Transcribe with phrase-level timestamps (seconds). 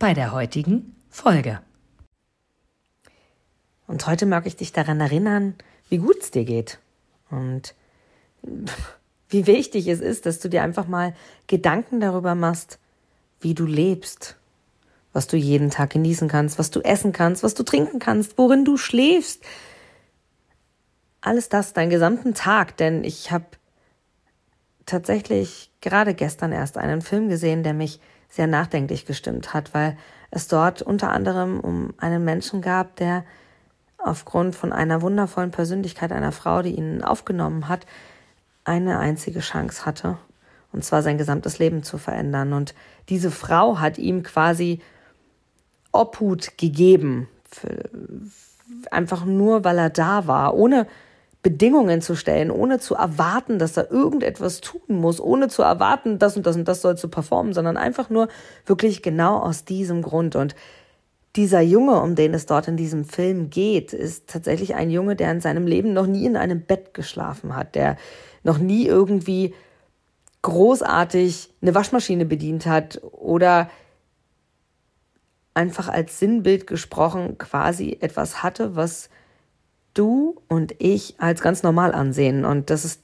[0.00, 1.60] bei der heutigen Folge.
[3.86, 5.54] Und heute mag ich dich daran erinnern,
[5.90, 6.80] wie gut es dir geht
[7.30, 7.74] und
[9.28, 11.14] wie wichtig es ist, dass du dir einfach mal
[11.46, 12.78] Gedanken darüber machst,
[13.40, 14.36] wie du lebst,
[15.12, 18.64] was du jeden Tag genießen kannst, was du essen kannst, was du trinken kannst, worin
[18.64, 19.44] du schläfst.
[21.20, 23.44] Alles das, deinen gesamten Tag, denn ich habe
[24.86, 29.98] tatsächlich gerade gestern erst einen Film gesehen, der mich sehr nachdenklich gestimmt hat, weil
[30.30, 33.24] es dort unter anderem um einen Menschen gab, der
[33.98, 37.84] aufgrund von einer wundervollen Persönlichkeit einer Frau, die ihn aufgenommen hat,
[38.64, 40.16] eine einzige Chance hatte,
[40.72, 42.52] und zwar sein gesamtes Leben zu verändern.
[42.52, 42.74] Und
[43.08, 44.80] diese Frau hat ihm quasi
[45.92, 47.90] Obhut gegeben, für,
[48.90, 50.86] einfach nur, weil er da war, ohne
[51.42, 56.36] Bedingungen zu stellen, ohne zu erwarten, dass er irgendetwas tun muss, ohne zu erwarten, das
[56.36, 58.28] und das und das soll zu performen, sondern einfach nur
[58.66, 60.36] wirklich genau aus diesem Grund.
[60.36, 60.54] Und
[61.36, 65.30] dieser Junge, um den es dort in diesem Film geht, ist tatsächlich ein Junge, der
[65.30, 67.96] in seinem Leben noch nie in einem Bett geschlafen hat, der
[68.42, 69.54] noch nie irgendwie
[70.42, 73.70] großartig eine Waschmaschine bedient hat oder
[75.54, 79.10] einfach als Sinnbild gesprochen quasi etwas hatte, was
[79.94, 82.44] du und ich als ganz normal ansehen.
[82.44, 83.02] Und das ist,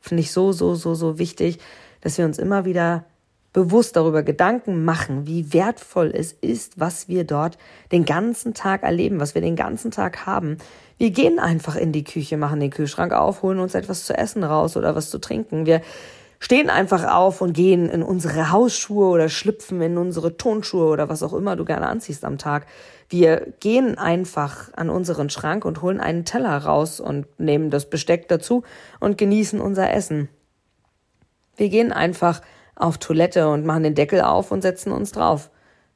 [0.00, 1.58] finde ich, so, so, so, so wichtig,
[2.00, 3.04] dass wir uns immer wieder
[3.52, 7.56] bewusst darüber Gedanken machen, wie wertvoll es ist, was wir dort
[7.90, 10.58] den ganzen Tag erleben, was wir den ganzen Tag haben.
[10.98, 14.44] Wir gehen einfach in die Küche, machen den Kühlschrank auf, holen uns etwas zu essen
[14.44, 15.64] raus oder was zu trinken.
[15.64, 15.80] Wir
[16.38, 21.22] stehen einfach auf und gehen in unsere Hausschuhe oder schlüpfen in unsere Tonschuhe oder was
[21.22, 22.66] auch immer du gerne anziehst am Tag.
[23.08, 28.28] Wir gehen einfach an unseren Schrank und holen einen Teller raus und nehmen das Besteck
[28.28, 28.64] dazu
[29.00, 30.28] und genießen unser Essen.
[31.56, 32.42] Wir gehen einfach
[32.74, 35.50] auf Toilette und machen den Deckel auf und setzen uns drauf.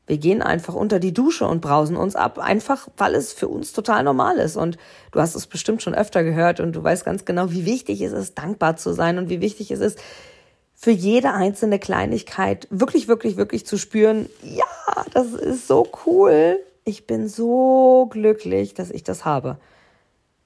[0.07, 3.73] Wir gehen einfach unter die Dusche und brausen uns ab, einfach weil es für uns
[3.73, 4.57] total normal ist.
[4.57, 4.77] Und
[5.13, 8.13] du hast es bestimmt schon öfter gehört und du weißt ganz genau, wie wichtig es
[8.13, 10.01] ist, dankbar zu sein und wie wichtig es ist,
[10.83, 14.65] für jede einzelne Kleinigkeit wirklich, wirklich, wirklich zu spüren, ja,
[15.13, 16.59] das ist so cool.
[16.87, 19.59] Ich bin so glücklich, dass ich das habe.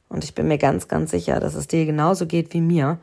[0.09, 2.99] Und ich bin mir ganz, ganz sicher, dass es dir genauso geht wie mir,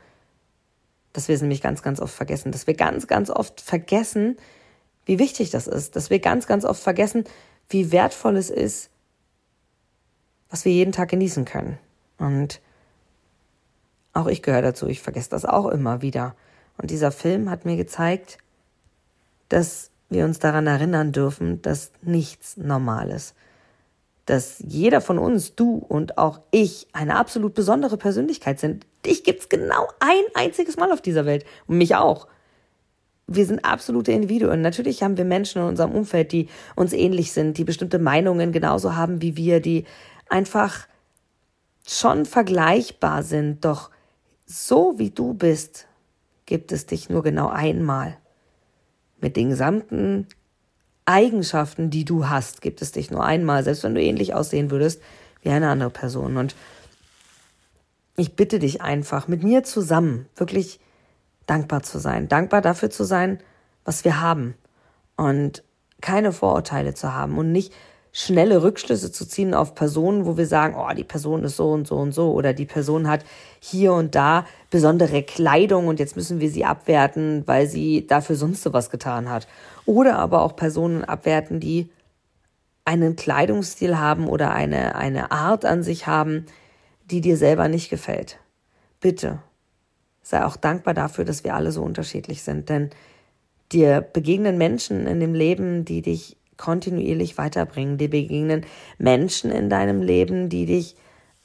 [1.14, 4.36] dass wir es nämlich ganz, ganz oft vergessen, dass wir ganz, ganz oft vergessen,
[5.06, 7.24] wie wichtig das ist, dass wir ganz, ganz oft vergessen,
[7.70, 8.90] wie wertvoll es ist,
[10.50, 11.78] was wir jeden Tag genießen können.
[12.18, 12.60] Und
[14.12, 16.34] auch ich gehöre dazu, ich vergesse das auch immer wieder.
[16.78, 18.38] Und dieser Film hat mir gezeigt,
[19.48, 23.34] dass wir uns daran erinnern dürfen, dass nichts normal ist.
[24.26, 28.86] Dass jeder von uns, du und auch ich, eine absolut besondere Persönlichkeit sind.
[29.04, 31.44] Dich gibt's genau ein einziges Mal auf dieser Welt.
[31.66, 32.28] Und mich auch.
[33.26, 34.60] Wir sind absolute Individuen.
[34.60, 38.94] Natürlich haben wir Menschen in unserem Umfeld, die uns ähnlich sind, die bestimmte Meinungen genauso
[38.94, 39.84] haben wie wir, die
[40.28, 40.86] einfach
[41.86, 43.64] schon vergleichbar sind.
[43.64, 43.90] Doch
[44.46, 45.86] so wie du bist,
[46.46, 48.16] gibt es dich nur genau einmal.
[49.20, 50.26] Mit den gesamten
[51.04, 55.02] Eigenschaften, die du hast, gibt es dich nur einmal, selbst wenn du ähnlich aussehen würdest
[55.42, 56.36] wie eine andere Person.
[56.36, 56.54] Und
[58.16, 60.80] ich bitte dich einfach, mit mir zusammen wirklich
[61.46, 63.38] dankbar zu sein, dankbar dafür zu sein,
[63.84, 64.54] was wir haben
[65.16, 65.64] und
[66.00, 67.72] keine Vorurteile zu haben und nicht
[68.12, 71.86] schnelle Rückschlüsse zu ziehen auf Personen, wo wir sagen, oh, die Person ist so und
[71.86, 73.24] so und so oder die Person hat
[73.58, 78.62] hier und da besondere Kleidung und jetzt müssen wir sie abwerten, weil sie dafür sonst
[78.62, 79.48] sowas getan hat.
[79.86, 81.90] Oder aber auch Personen abwerten, die
[82.84, 86.46] einen Kleidungsstil haben oder eine, eine Art an sich haben,
[87.10, 88.38] die dir selber nicht gefällt.
[89.00, 89.38] Bitte
[90.22, 92.90] sei auch dankbar dafür, dass wir alle so unterschiedlich sind, denn
[93.72, 97.98] dir begegnen Menschen in dem Leben, die dich kontinuierlich weiterbringen.
[97.98, 98.64] Dir begegnen
[98.96, 100.94] Menschen in deinem Leben, die dich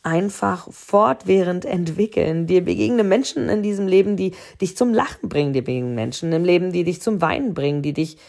[0.04, 2.46] einfach fortwährend entwickeln.
[2.46, 5.54] Dir begegnen Menschen in diesem Leben, die dich zum Lachen bringen.
[5.54, 8.19] Dir begegnen Menschen im Leben, die dich zum Weinen bringen, die dich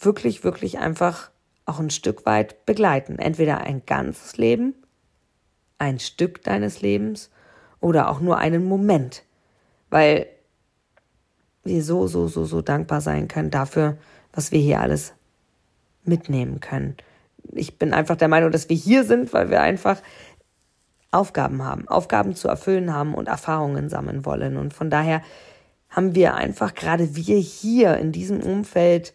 [0.00, 1.30] wirklich, wirklich einfach
[1.66, 3.20] auch ein Stück weit begleiten.
[3.20, 4.74] Entweder ein ganzes Leben,
[5.78, 7.30] ein Stück deines Lebens
[7.80, 9.22] oder auch nur einen Moment.
[9.88, 10.26] Weil
[11.62, 13.98] wir so, so, so, so dankbar sein können dafür,
[14.32, 15.14] was wir hier alles
[16.04, 16.96] mitnehmen können.
[17.52, 20.00] ich bin einfach der Meinung, dass wir hier sind, weil wir einfach
[21.10, 24.56] Aufgaben haben, Aufgaben zu erfüllen haben und Erfahrungen sammeln wollen.
[24.56, 25.22] Und von daher
[25.88, 29.14] haben wir einfach gerade wir hier in diesem Umfeld,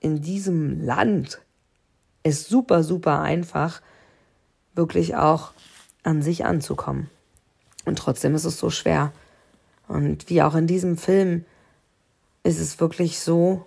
[0.00, 1.40] in diesem Land,
[2.24, 3.80] es super, super einfach,
[4.74, 5.52] wirklich auch
[6.02, 7.08] an sich anzukommen.
[7.84, 9.12] Und trotzdem ist es so schwer.
[9.88, 11.44] Und wie auch in diesem Film
[12.42, 13.66] ist es wirklich so,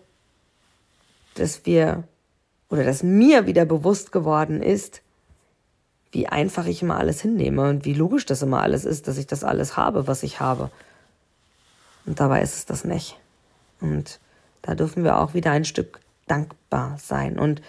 [1.36, 2.04] dass wir
[2.76, 5.02] oder dass mir wieder bewusst geworden ist,
[6.12, 9.28] wie einfach ich immer alles hinnehme und wie logisch das immer alles ist, dass ich
[9.28, 10.70] das alles habe, was ich habe.
[12.06, 13.18] Und dabei ist es das nicht.
[13.80, 14.20] Und
[14.62, 17.62] da dürfen wir auch wieder ein Stück dankbar sein und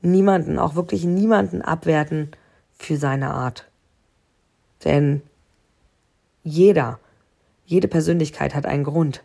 [0.00, 2.30] niemanden, auch wirklich niemanden abwerten
[2.72, 3.66] für seine Art.
[4.84, 5.20] Denn
[6.42, 6.98] jeder,
[7.66, 9.22] jede Persönlichkeit hat einen Grund,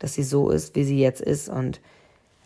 [0.00, 1.48] dass sie so ist, wie sie jetzt ist.
[1.48, 1.80] Und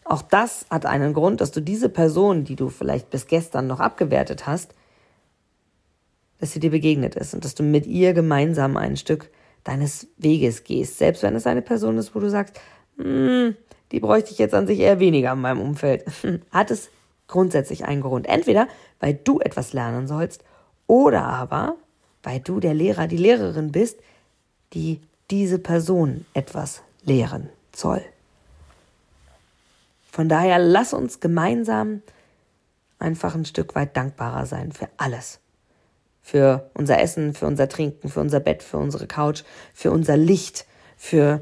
[0.09, 3.81] auch das hat einen Grund, dass du diese Person, die du vielleicht bis gestern noch
[3.81, 4.75] abgewertet hast,
[6.39, 9.31] dass sie dir begegnet ist und dass du mit ihr gemeinsam ein Stück
[9.65, 10.99] deines Weges gehst.
[10.99, 12.59] Selbst wenn es eine Person ist, wo du sagst,
[12.97, 13.55] hm,
[13.93, 16.05] die bräuchte ich jetzt an sich eher weniger in meinem Umfeld,
[16.51, 16.91] hat es
[17.27, 18.27] grundsätzlich einen Grund.
[18.27, 18.69] Entweder,
[19.01, 20.43] weil du etwas lernen sollst
[20.87, 21.77] oder aber,
[22.23, 23.99] weil du der Lehrer, die Lehrerin bist,
[24.73, 25.01] die
[25.31, 28.03] diese Person etwas lehren soll.
[30.19, 32.03] Von daher lass uns gemeinsam
[32.99, 35.39] einfach ein Stück weit dankbarer sein für alles
[36.21, 40.67] für unser Essen, für unser Trinken, für unser Bett, für unsere Couch, für unser Licht,
[40.97, 41.41] für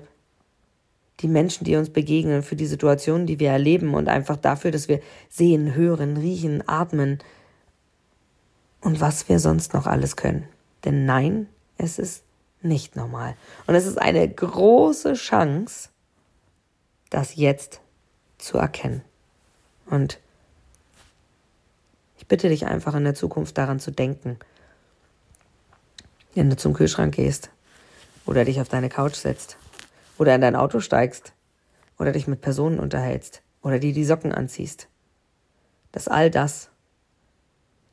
[1.21, 4.89] die Menschen, die uns begegnen, für die Situationen, die wir erleben und einfach dafür, dass
[4.89, 5.01] wir
[5.31, 7.21] sehen, hören, riechen, atmen
[8.83, 10.47] und was wir sonst noch alles können.
[10.85, 12.25] Denn nein, es ist
[12.61, 13.37] nicht normal.
[13.67, 15.89] Und es ist eine große Chance,
[17.09, 17.81] das jetzt
[18.39, 19.03] zu erkennen.
[19.87, 20.19] Und
[22.19, 24.39] ich bitte dich einfach in der Zukunft daran zu denken,
[26.35, 27.51] wenn du zum Kühlschrank gehst
[28.27, 29.57] oder dich auf deine Couch setzt
[30.19, 31.33] oder in dein Auto steigst
[31.99, 34.89] oder dich mit Personen unterhältst oder dir die Socken anziehst,
[35.93, 36.69] dass all das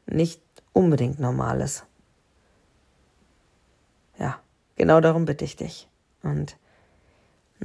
[0.05, 0.41] nicht
[0.73, 1.85] unbedingt normal ist.
[4.19, 4.39] Ja,
[4.75, 5.87] genau darum bitte ich dich.
[6.21, 6.57] Und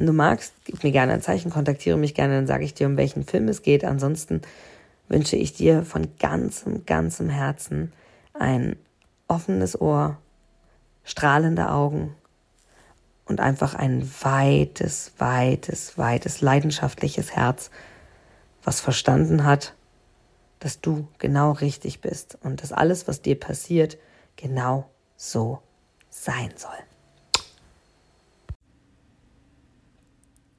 [0.06, 2.96] du magst, gib mir gerne ein Zeichen, kontaktiere mich gerne, dann sage ich dir, um
[2.96, 3.84] welchen Film es geht.
[3.84, 4.42] Ansonsten
[5.08, 7.92] wünsche ich dir von ganzem, ganzem Herzen
[8.34, 8.76] ein
[9.26, 10.18] offenes Ohr
[11.04, 12.14] strahlende Augen
[13.24, 17.70] und einfach ein weites, weites, weites, leidenschaftliches Herz,
[18.62, 19.74] was verstanden hat,
[20.58, 23.96] dass du genau richtig bist und dass alles, was dir passiert,
[24.36, 25.60] genau so
[26.10, 26.87] sein soll.